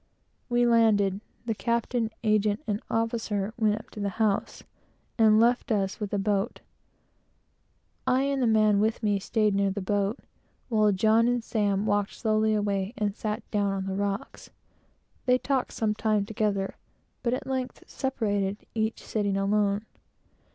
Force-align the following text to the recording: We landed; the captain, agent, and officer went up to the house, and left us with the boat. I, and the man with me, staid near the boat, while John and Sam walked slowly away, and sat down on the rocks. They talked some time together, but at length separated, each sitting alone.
We 0.49 0.65
landed; 0.65 1.21
the 1.45 1.53
captain, 1.53 2.09
agent, 2.23 2.63
and 2.65 2.81
officer 2.89 3.53
went 3.55 3.75
up 3.75 3.91
to 3.91 3.99
the 3.99 4.09
house, 4.17 4.63
and 5.19 5.39
left 5.39 5.71
us 5.71 5.99
with 5.99 6.09
the 6.09 6.17
boat. 6.17 6.61
I, 8.07 8.23
and 8.23 8.41
the 8.41 8.47
man 8.47 8.79
with 8.79 9.03
me, 9.03 9.19
staid 9.19 9.53
near 9.53 9.69
the 9.69 9.79
boat, 9.79 10.17
while 10.69 10.91
John 10.91 11.27
and 11.27 11.43
Sam 11.43 11.85
walked 11.85 12.15
slowly 12.15 12.55
away, 12.55 12.95
and 12.97 13.15
sat 13.15 13.43
down 13.51 13.71
on 13.73 13.85
the 13.85 13.93
rocks. 13.93 14.49
They 15.27 15.37
talked 15.37 15.71
some 15.71 15.93
time 15.93 16.25
together, 16.25 16.77
but 17.21 17.35
at 17.35 17.45
length 17.45 17.83
separated, 17.85 18.65
each 18.73 19.03
sitting 19.03 19.37
alone. 19.37 19.85